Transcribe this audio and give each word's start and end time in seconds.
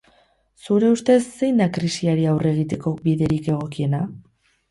Zure 0.67 0.87
ustez 0.93 1.17
zein 1.33 1.61
da 1.63 1.67
krisiari 1.75 2.25
aurre 2.31 2.51
egiteko 2.55 2.93
biderik 3.05 3.53
egokiena? 3.57 4.01